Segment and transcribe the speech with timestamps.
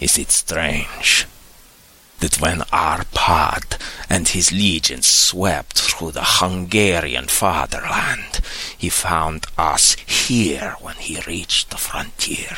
[0.00, 1.26] Is it strange
[2.20, 3.78] that when Arpad
[4.08, 8.40] and his legions swept through the Hungarian fatherland,
[8.76, 12.56] he found us here when he reached the frontier?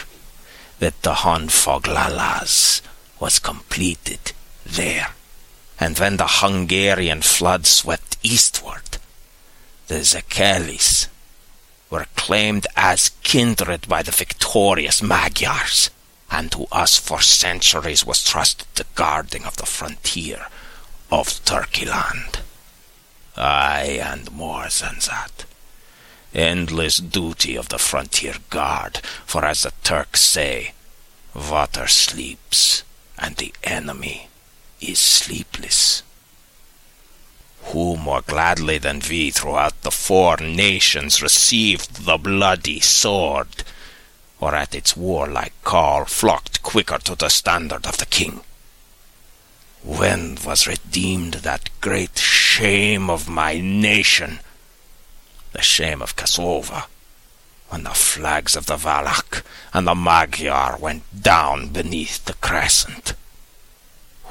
[0.79, 2.81] That the Honfoglalas
[3.19, 4.33] was completed
[4.65, 5.11] there.
[5.81, 8.99] And when the Hungarian flood swept eastward,
[9.89, 11.09] the Szekelys
[11.91, 15.91] were claimed as kindred by the victorious Magyars,
[16.33, 20.47] and to us for centuries was trusted the guarding of the frontier
[21.11, 22.41] of Turkeyland.
[23.37, 25.45] Aye, and more than that.
[26.35, 30.73] Endless duty of the frontier guard, for as the Turks say,
[31.35, 32.83] water sleeps,
[33.19, 34.29] and the enemy
[34.81, 36.03] is sleepless.
[37.65, 43.65] Who more gladly than we throughout the four nations received the bloody sword,
[44.43, 48.41] or at its warlike call flocked quicker to the standard of the king?
[49.85, 54.41] When was redeemed that great shame of my nation,
[55.53, 56.87] the shame of Kosova,
[57.69, 63.15] when the flags of the Wallach and the Magyar went down beneath the crescent?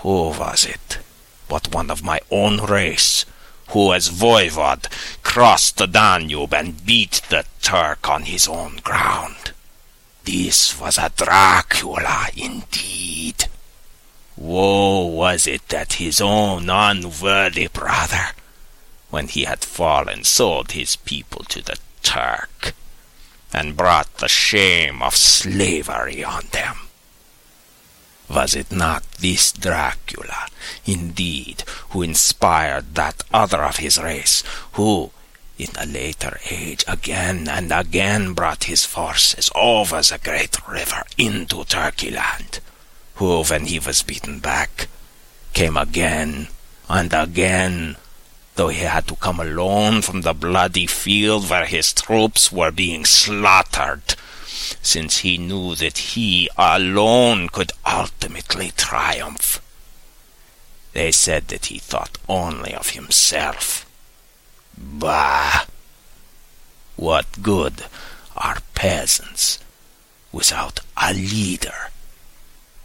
[0.04, 1.00] Who was it
[1.48, 3.26] but one of my own race,
[3.70, 4.88] who as voivod
[5.24, 9.54] crossed the Danube and beat the Turk on his own ground?
[10.24, 13.46] This was a Dracula indeed.
[14.38, 18.32] Woe was it that his own unworthy brother,
[19.10, 22.74] when he had fallen, sold his people to the Turk,
[23.54, 26.76] and brought the shame of slavery on them.
[28.30, 30.48] Was it not this Dracula,
[30.86, 35.12] indeed, who inspired that other of his race, who,
[35.58, 41.58] in a later age, again and again brought his forces over the great river into
[41.66, 42.60] Turkeyland,
[43.16, 44.88] who, when he was beaten back,
[45.54, 46.48] came again
[46.90, 47.96] and again,
[48.56, 53.06] though he had to come alone from the bloody field where his troops were being
[53.06, 54.16] slaughtered,
[54.82, 59.62] since he knew that he alone could ultimately triumph.
[60.94, 63.86] They said that he thought only of himself.
[64.84, 65.66] Bah!
[66.96, 67.86] What good
[68.36, 69.60] are peasants
[70.32, 71.92] without a leader?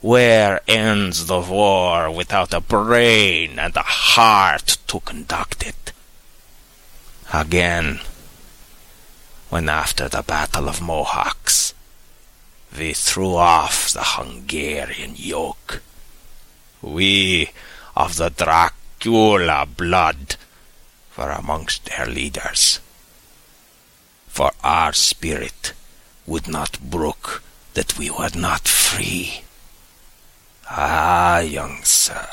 [0.03, 5.93] Where ends the war without a brain and a heart to conduct it?
[7.33, 8.01] Again,
[9.49, 11.73] when after the Battle of Mohacs,
[12.77, 15.81] we threw off the Hungarian yoke,
[16.83, 17.51] we
[17.97, 20.37] of the Dracula blood
[21.17, 22.81] were amongst their leaders.
[24.29, 25.73] For our spirit
[26.27, 27.43] would not brook
[27.75, 29.43] that we were not free.
[30.69, 32.29] Ah, young sir,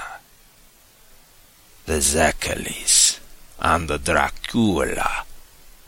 [1.85, 3.19] the Szekelys
[3.59, 5.25] and the Dracula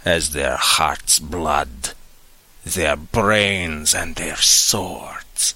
[0.05, 1.93] as their heart's blood,
[2.63, 5.55] their brains and their swords,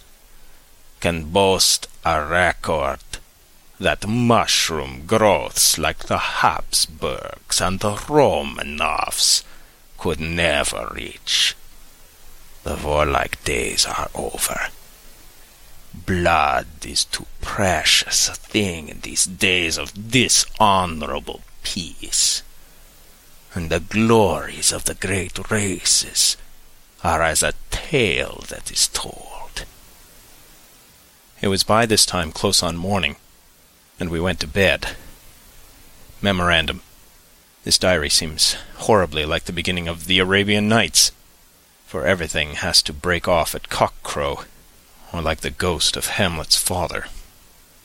[0.99, 2.99] can boast a record
[3.79, 9.43] that mushroom growths like the Habsburgs and the Romanovs
[9.97, 11.55] could never reach.
[12.63, 14.67] The warlike days are over.
[15.93, 22.43] Blood is too precious a thing in these days of dishonorable peace,
[23.53, 26.35] and the glories of the great races
[27.03, 29.65] are as a tale that is told.
[31.41, 33.15] It was by this time close on morning
[33.99, 34.95] and we went to bed.
[36.21, 36.81] Memorandum.
[37.63, 41.11] This diary seems horribly like the beginning of the Arabian Nights,
[41.85, 44.45] for everything has to break off at cockcrow,
[45.11, 47.05] or like the ghost of Hamlet's father.